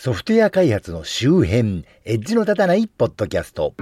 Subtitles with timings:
[0.00, 3.74] ソフトウェア開発の周辺、エッジの立たないポッドキャスト。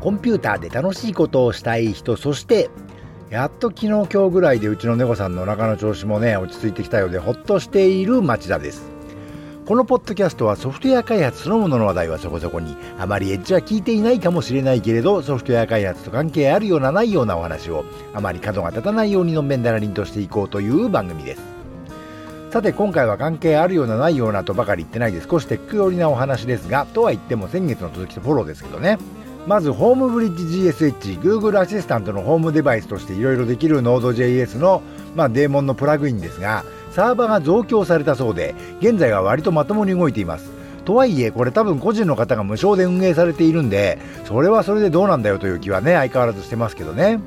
[0.00, 2.70] コンピューターで楽しいことをしたい人、そして
[3.28, 8.97] やっと昨日今日ぐらいでうちの猫さんのお腹の調子もね落ち着いてきたようでほっとしている町田です
[9.68, 21.42] このポッドキャストはソフトウェア開発そのものの話題はそこそこにあまりエッジは聞いていないかもしれないけれどソフトウェア開発と関係あるようなないようなお話をあまり角が立たないようにのんべんだらりんとしていこうという番組です。
[22.50, 28.96] さて今回は関係あるようなないようなとばかり言ってないで少しテック寄りなお話ですがとは言っても先月の続きとフォローですけどね。
[29.46, 34.80] まずホームブリッジ GSH、Google アシスタントのホームデバイスとしていろいろできる Node.js の、
[35.14, 36.64] まあ、デーモンのプラグインですが、
[36.98, 40.50] サーバーが増強されたそうで、現在は割とまともに動いています。
[40.84, 47.20] とはいえ、これ多分個人の方が無償で運営されているんで、それはそれでどうなんだよという気はね、相変わらずしてますけどね。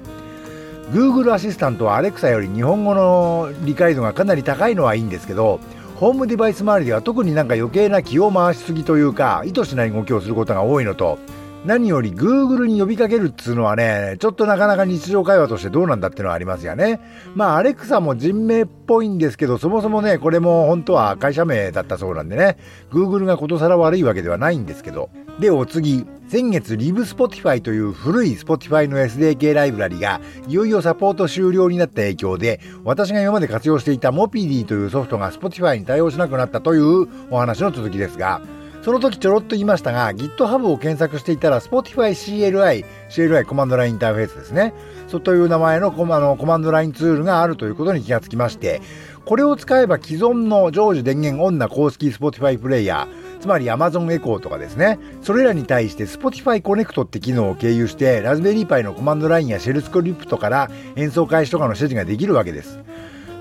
[0.92, 5.62] Google アシスタントは Alexa より日本語の理解度がかなり高いのはいいんですけど、
[5.96, 11.18] ホームデバイス周りでは特になんか余計な気を回しすぎというか、意図しない動きをすることが多いのと、
[11.66, 17.00] 何より Google に呼びかけるっつうのはね、ちょっとなかなか日常会話としてどうなんだっていうのはありますよね。
[17.36, 22.58] まあ、アレクサも人名っぽいんですけど、そもそもね、これも本当は会社名だったそうなんでね、
[22.92, 25.10] Google がことさら悪いわけではないんですけど。
[25.40, 26.06] で、お次。
[26.32, 38.42] 先月 LiveSpotify という古い Spotify の SDK ライブラリがいよいよサポート終了になった影響で私が今まで活用していた Mopidi というソフトが Spotify に対応しなくなったというお話の続きですが
[38.82, 44.74] その時ちょろっと言いましたが、GitHub を検索していたら Spotify CLI、CLI コマンドラインインターフェースですね。
[45.08, 48.82] そという名前のコマのコマンドラインツールがあるということに気がつきまして、
[49.26, 54.98] これを使えば既存の常時電源オンな公式 Spotify プレイヤー、つまり Amazon Echo とかですね。
[55.22, 62.80] それらに対して Spotify Connect って機能を経由して、ラズベリーパイのコマンドラインやシェルスクリプトから演奏開始とかの指示ができるわけです。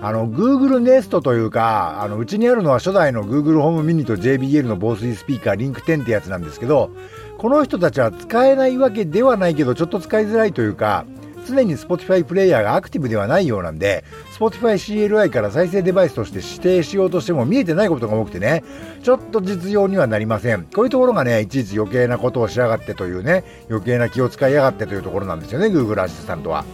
[0.02, 6.90] あの、Google Nest というか、あの、うちにあるのは初代の Google ホームミニと JBL の防水スピーカー、リンク10ってやつなんですけど、
[7.36, 11.04] この人たちは使えないわけではないけど、ちょっと使いづらいというか、
[11.46, 14.04] 常に Spotify プレイヤーがアクティブではないようなんで、
[14.38, 18.64] Spotify CLI から再生デバイスとして指定しようとしても見えてないことが多くてね、
[19.02, 20.64] ちょっと実用にはなりません。
[20.64, 26.64] こういうところがね、いちいち余計なことをしやがってというね、余計な気を使いやがってというところなんですよね、Google アシスタントは。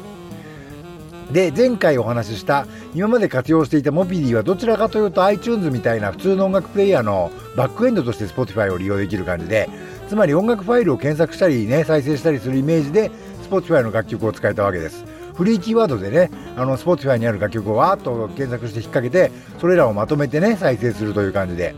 [1.30, 9.68] で、前回お話しした今まで活用していたモピディはどちらかというと iTunes みたいな普通の音楽プレイヤーのバックエンドとして Spotify を利用できる感じで、
[10.08, 13.10] つまり音楽ファイルを検索したりね、再生したりするイメージで
[13.50, 15.04] Spotify の楽曲を使えたわけです。
[15.34, 21.74] フリーキーワードでね、あの Spotify にある楽曲をわーっと検索して引っ掛けて、それらをまとめてね、再生するという感じで。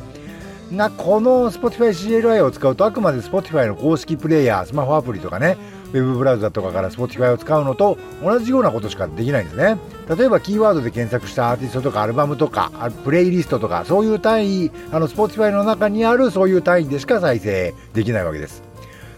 [0.72, 5.56] が、この Spotify CLI を使うとあくまで Spotify の公式プレイヤー、スマホアプリとかね、
[5.92, 9.78] ウェブブラウザとかから Spotify を使うのと同じようなことしかできないんですね。
[10.14, 12.70] 例えばキーワードで検索したアーティストとかアルバムとか
[13.04, 18.62] プレイリストとかそういう単位、あの Spotify の中にあるそういう単位でしか再生できないわけです。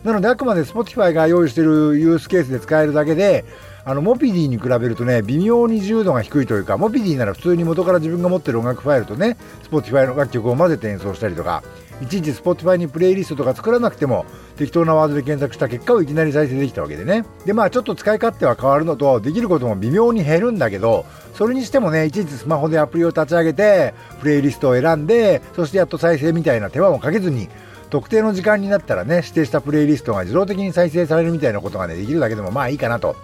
[0.05, 3.45] なのであくまで Spotify が用意しているユースケースで使えるだけで
[3.85, 9.37] あのモピディに比べるとね微妙に自由度が低いというかモピディなら普通に元から自分が持ってる音楽ファイルとね
[9.71, 11.63] Spotify の楽曲を混ぜて演奏したりとか
[12.03, 14.25] いちいち Spotify にプレイリストとか作らなくても
[14.57, 17.25] 適当なワードで検索した結果をいきなり再生できたわけでね。
[17.45, 21.05] でまあちょっと使い勝手は変わるのとできることも微妙に減るんだけど
[21.35, 27.49] それにしてもねいちいちスマホでアプリを立ち上げてプレイリストを選んでそしてやっと再生みたいな手間もかけずに
[27.91, 33.17] 特定の時間になったらね指定したプレイリストが自動的に再生されるみたいなことがねできるだけでもまあいいかなと。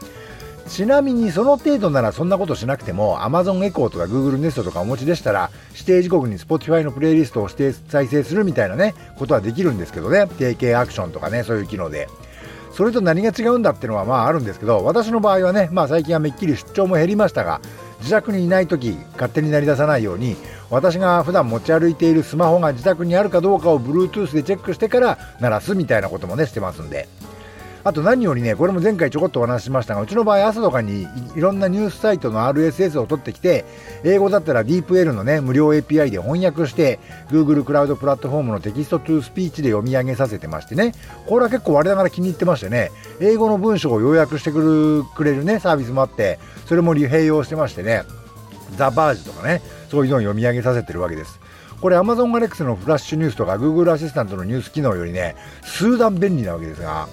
[0.69, 10.27] ちなみにその程度ならそんなことしなくても Amazon Echo とか Google Nest とかお持ちでしたら指定時刻に Spotify のプレイリストを指定再生するみたいなねことはできるんですけどね。
[10.39, 12.09] 定型アクションとかねそういう機能で。
[12.73, 17.63] それと何が違うんだっていうのはまああるんですけど私の場合はねまあ最近はめっきり出張も減りましたが
[18.01, 20.37] 自宅にいない時勝手に鳴り出さないように
[20.69, 27.09] 私が普段持ち歩いているスマホが自宅にあるかどうかを Bluetooth でチェックしてから鳴らすみたいなこともねしてますんで。
[27.87, 31.07] あと何よりね、これも前回ちょこっとお話ししましたが、うちの場合朝とかに
[31.37, 33.65] いろんなニュースサイトの RSS を取ってきて、
[34.03, 36.99] 英語だったら DeepL のね、無料 API で翻訳して、
[37.31, 40.95] Google クラウドプラットフォームのテキストトゥースピーチで読み上げさせてましてね、
[41.29, 42.91] これは結構我ながら気に入ってましてね、
[43.21, 48.03] 英語の文章を要約してくるくれるね、サービスもあって、それも併用してましてね、
[48.75, 49.63] ザ・バージとかね、
[49.93, 51.39] そういうのを読み上げさせてるわけです。
[51.81, 57.07] これ AmazonAlex のフラッシュニュースとか Google アシスタントのニュース機能よりね、数段便利なわけですが、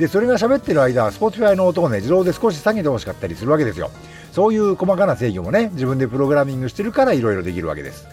[0.00, 3.90] でそれが喋ってる間 Spotify の音をね自動で少し下げてほしかったりするわけですよ。
[4.32, 8.06] そういう細かな制御もね自分でプログラミングしてるからいろいろできるわけです。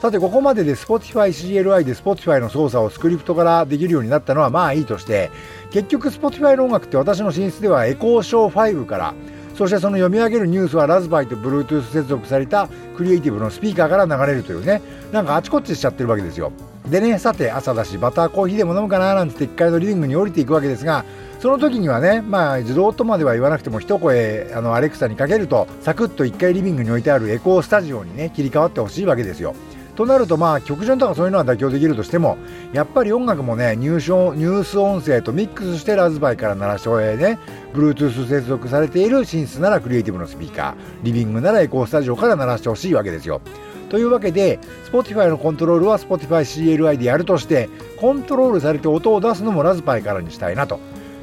[0.00, 5.30] さてここまでで Spotify CLI で Spotify の操作をスクリプトからできるようになったのはまあいいとして
[5.70, 9.14] 結局 Spotify の音楽って私の寝室ではエコーショー5から
[9.54, 14.80] そしてその読み上げるニュースはラズパイと Bluetooth 接続されたクリエイティブのスピーカーから流れるというね
[15.12, 16.52] なんかあちこちしちゃってるわけですよ。
[16.88, 21.04] でねさて朝だしバターコーヒーでも飲むかななんて1階のリビングに降りていくわけですが
[21.38, 29.54] その時にはねまあ自動とまでは言わなくても一声あのアレクサにかけるとサクッと1階リビングに置いてあるエコースタジオにね切り替わってほしいわけですよ。
[29.96, 32.38] となるとまあ曲順とかそういうのは妥協できるとしても
[32.72, 37.38] やっぱり音楽もねニュースニュース音声とミックスしてラズバイから鳴らしてね
[37.74, 43.42] Bluetooth 接続されている寝室ならクリエイティブのスピーカーリビングならエコースタジオから鳴らしてほしいわけですよ。
[43.92, 44.58] というわけで
[44.90, 47.68] Spotify のコントロールは Spotify CLI でやるとして
[47.98, 50.80] コントロールされて音を出すのもラズパイからにしたいなと。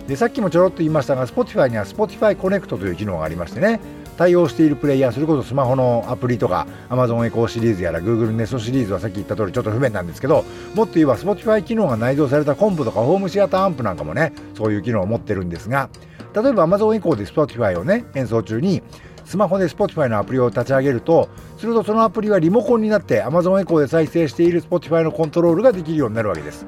[0.07, 3.79] でさっきもちょろっと言いましたが Spotify には Spotify Connect という機能がありましてね。
[4.17, 10.43] 対応しているプレイヤーそれこそスマホのアプリとか Amazon エコーシリーズやら Google Nest シリーズはさっき言った通りちょっと不便なんですけど
[10.75, 15.89] もっと言えば Spotify 機能が内蔵されたコンプとかホームシアターアンプなんかもねそういう機能を持ってるんですが
[16.35, 18.83] 例えば Amazon エコーで Spotify をね演奏中に
[19.29, 21.29] スマホで Spotify のアプリを立ち上げると
[21.59, 26.65] するとそのアプリはリモコンになって Amazon エコーで再生している Spotify のコントロールができるようになるわけです。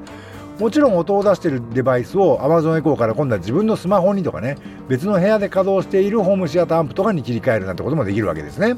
[0.60, 8.76] もちろん音を出しているデバイスを Amazon エコーから今度は自分のスマホにとかね別の部屋で稼働しているホームシアターアンプとかに切り替えるなんてこともできるわけですね。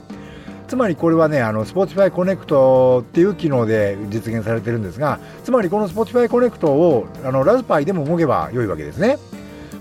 [0.66, 9.18] つまりこれはねあの Spotify Connect っていう機能で実現されてるんですがつまりこの Spotify Connect をあのラズパイでも動けば良いわけですね。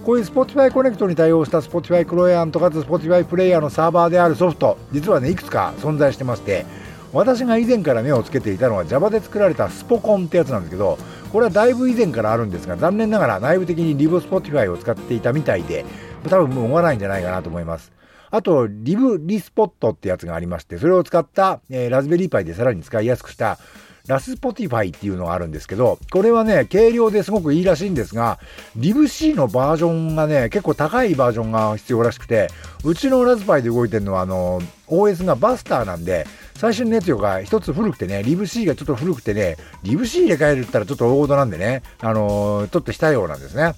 [0.03, 6.65] こういう Spotify Connect に対応した Spotify クロイアントかつ Spotify プレイヤーのサーバーであるソフト実はねいくつか存在してまして
[7.13, 10.97] 私が以前から目をつけていたのは Java で作られたスポコンってやつなんですけど
[11.31, 15.85] これはだいぶ以前からあるんですが残念ながら内部的に LiveSpotify を使っていたみたいで
[16.29, 17.91] 多分もう追わないんじゃないかなと思います。
[18.31, 23.59] あと、 librespot ってやつがありまして、それを使った、えー、 Raspberry Pi でさらに使いやすくした
[24.07, 28.37] Raspotify っていうのがあるんですけど、これはね、軽量ですごくいいらしいんですが、
[28.75, 32.49] リブ C のバージョンがね、結構高いバージョンが必要らしくて、
[32.83, 43.73] うちのラズパイで動いてるのは、あの、OS が Buster なんで、最新のやつより一つ古くてね、リブ C がちょっと古くてね、リブ C 入れ替えるったらちょっと大事なんでね、あのー、ちょっとしたようなんですね。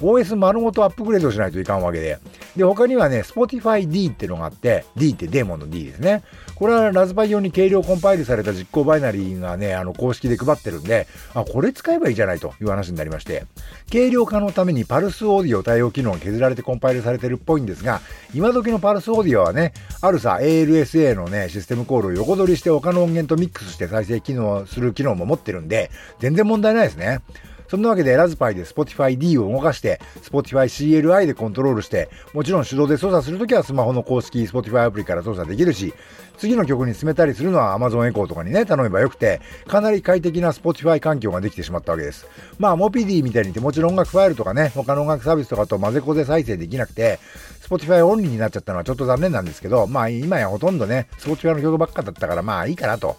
[0.00, 2.18] OS 丸ごとアップグレードしないといかんわけで。
[2.56, 6.22] で、他にはね、Spotify D ってのがあって、D ってデーモンの D ですね。
[6.54, 13.44] これはラズパイ用に軽量コンパイルされた実行バイナリーがね、あの公式で配ってるんで、あ、これ使えばいいじゃないという話になりまして、
[13.90, 18.00] 軽量化のためにパルスオーディオ対応機能が削られてコンパイルされてるっぽいんですが、
[18.34, 27.20] 今時のパルスオーディオはね、あるさ、ALSA のね、システムコールを横取りして他の音源とミックスして再生機能する機能も持ってるんで、全然問題ないですね。
[27.68, 35.94] そんなわけでラズパイで Spotify D を動かして、Spotify CLI でコントロールして、もちろん手動で操作するときはスマホの公式 Spotify アプリから操作できるし、
[36.38, 42.26] 次の曲に進めたりするのは Amazon Echo とかにね、頼めばよくて、かなり快適な Spotify 環境ができてしまったわけです。
[42.58, 47.18] まあ、モピディみたいにてもちろん音楽ファイルとかね、他の音楽サービスとかと混ぜこぜ再生できなくて、
[47.62, 53.16] Spotify オンリーになっちゃったのはちょっと残念なんですけど、まあ今やほとんどね、Spotify の曲ばっかだったからまあいいかなと。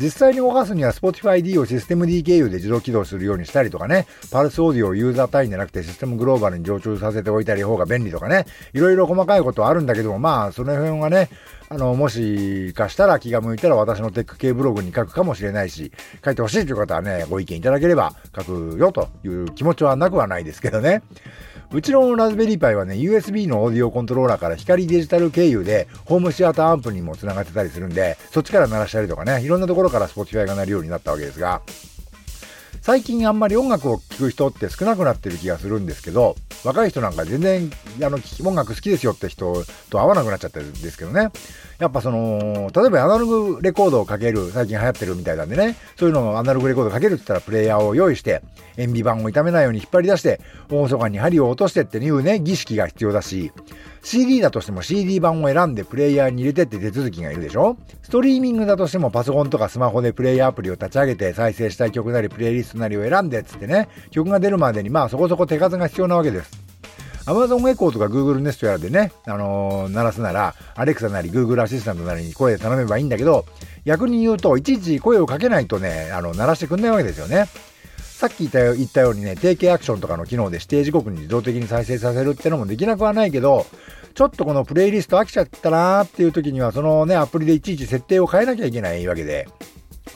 [0.00, 11.28] 実際に動かすには Spotify D をシステム D 経由で自動起動するようにしたりとかね、パルスオーディオをユーザー単位じゃなくてシステムグローバルに常駐させておいたり方が便利とかね、いろいろ細かいことはあるんだけども、まあ、その辺はね、
[11.68, 15.90] あの、もしかしたら気が向いたら私のテック系ブログに書くかもしれないし、
[16.24, 21.02] 書いてほしいという方はね、ご意見いただければ書くよという気持ちはなくはないですけどね。
[21.70, 31.60] うちのラズベリーパイはね、USB のオーディオコントローラーから光デジタル経由で、ホームシアターアンプにも繋がってたりするんで、そっちから鳴らしたりとかね、いろんなところから Spotify が鳴るようになったわけですが、
[32.80, 37.70] 最近あんまり音楽を聴く人って少なくなってる気がするんですけど、若い人なんか全然
[38.02, 41.30] あの音楽好きですよって人と合わなくなっちゃってるんですけどね。
[41.78, 48.42] やっぱその、例えばアナログレコードをかける、最近流行ってるみたいなんでね、そういうのをアナログレコードかけるって言ったらプレイヤーを用意して、
[48.76, 53.52] 塩ビ板を傷めないように引っ張り出して、大晦日に針を落としてっていうね、儀式が必要だし、
[54.02, 57.76] CD だとしても CD 版を選んでプレイヤーに入れてって手続きがいるでしょ？
[58.02, 66.68] ストリーミングだとしてもパソコンとかスマホでプレイヤーアプリを立ち上げて再生したい曲なりプレイリストなりを選んでっつってね、曲が出るまでにまあそこそこ手数が必要なわけです。
[67.26, 73.44] Amazon Echo とか Google Nest やらでね、あのー、鳴らすなら、Alexa なり Google アシスタントなりに声で頼めばいいんだけど、
[73.84, 77.44] 逆に言うと、いちいち声をかけないとね、あの、鳴らしてくんないわけですよね。
[78.18, 83.64] さっき言ったよ言ったようにね、定型アクションとかの機能で指定時刻に自動的に再生させるってのもできなくはないけど、
[84.12, 89.46] ちょっとこのプレイリスト飽きちゃったなーっていう時には、そのね、アプリでいちいち設定を変えなきゃいけないわけで、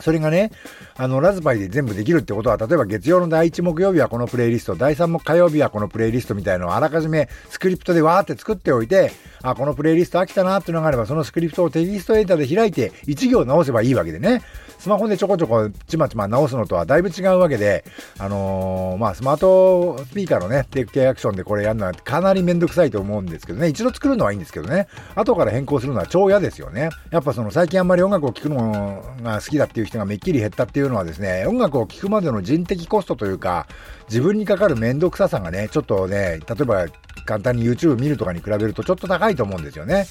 [0.00, 0.50] それがね、
[0.96, 14.42] あの、ラズパイで全部できるってことは、例えば月曜の第1木曜日はこのプレイリスト、第3木火曜日はこのプレイリストみたいのをあらかじめスクリプトでわーって作っておいて、あ、このプレイリスト飽きたなっていうのがあれば、そのスクリプトをテキストエデータで開いて1行直せばいいわけでね。
[14.82, 17.84] スマホでちょこちょこちまちま直すのとはだいぶ違うわけで、
[18.18, 26.90] あのー、まあ、スマートスピーカーのね、テイクケアアクションでこれやるのはかなりめんどくさいと思うんですけどね、一度作るのはいいんですけどね、後から変更するのは超嫌ですよね。
[27.12, 33.66] やっぱその最近あんまり音楽を聴くのが好きだっていう人がめっきり減ったっていういうのはですね、音楽を聴くまでの人的コストというか、
[34.08, 36.86] 自分にかかる面倒くささがね、ちょっとね、例えば
[37.24, 40.06] 簡単に YouTube 見るとかに比べるとちょっと高いと思うんですよね。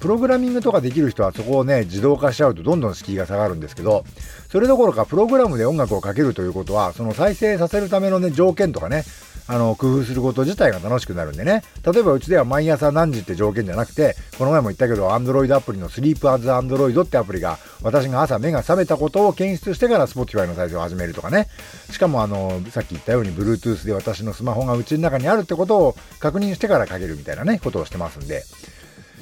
[0.00, 4.04] プログラミングとかできる人はそこをね、自動化しちゃうとどんどん敷居が下がるんですけど、
[4.50, 9.04] それどころかプログラムで音楽をかけるということは、その再生させるためのね、条件とかね、
[9.46, 11.64] あの、工夫すること自体が楽しくなるんでね。
[11.84, 21.48] 例えばうちでは毎朝何時って条件じゃなくて、この前も言ったけど、Android アプリの Sleep as Android ってアプリが、私が朝目が覚めたことを検出してから Spotify の再生を始めるとかね。
[21.90, 28.44] しかもあの、さっき言ったように Bluetooth で私のスマホがうちの中にあるってことを確認してからかけるみたいなね、ことをしてますんで。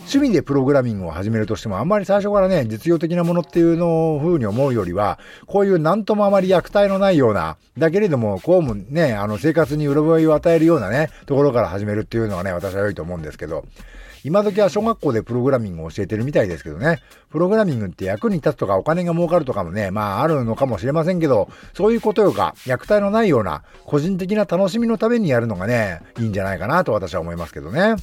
[0.08, 13.64] 趣味でプログラミングを始めるとしても、あんまり最初からね、実用的なものっていうのを風に思うよりは、こういうなんともあまり虐待のないような、だけれども、こうもね、あの、生活に潤いを与えるようなね、ところから始めるっていうのはね、私は良いと思うんですけど、
[14.24, 17.00] 今時は小学校でプログラミングを教えてるみたいですけどね、
[17.30, 27.94] プログラミングって役に立つとかお金が儲かるとかもね、まああるのかもしれませんけど、そういうことよか、虐待のないような、個人的な楽しみのためにやるのがね、いいんじゃないかなと私は思いますけどね。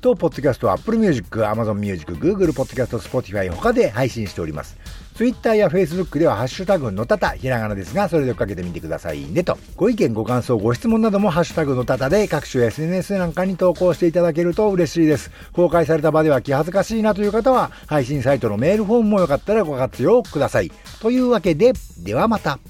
[0.00, 4.76] と、ポッドキャストは Apple Music、Amazon Music、Google Podcast、Spotify 他で配信しております。
[5.18, 9.58] Twitter や Facebook ではハッシュタグのたた、ひらがなですが、それで追っかけてみてくださいねと。
[9.74, 15.32] ご意見、ご感想、ご質問などもハッシュタグのたたで各種 SNS なんかに投稿していただけると嬉しいです。
[15.52, 20.70] 公開された場では気恥ずかしいなという方は、配信サイトのメールフォームもよかったらご活用ください。
[21.00, 21.72] というわけで、
[22.04, 22.60] ではまた。